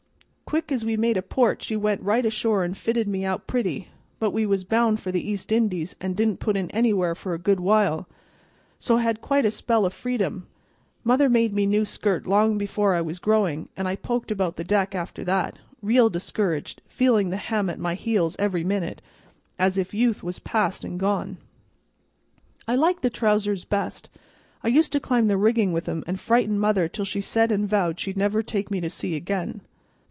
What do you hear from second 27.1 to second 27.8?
said an'